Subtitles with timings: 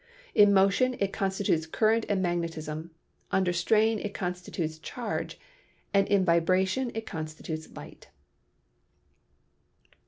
[0.33, 2.89] In motion it constitutes current and magnetism;
[3.31, 5.39] under strain it con stitutes charge,
[5.93, 8.07] and in vibration it constitutes light."